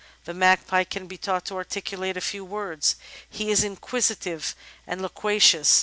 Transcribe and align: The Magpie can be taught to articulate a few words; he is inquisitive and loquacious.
The 0.25 0.33
Magpie 0.33 0.83
can 0.85 1.05
be 1.05 1.19
taught 1.19 1.45
to 1.45 1.55
articulate 1.57 2.17
a 2.17 2.21
few 2.21 2.43
words; 2.43 2.95
he 3.29 3.51
is 3.51 3.63
inquisitive 3.63 4.55
and 4.87 4.99
loquacious. 5.03 5.79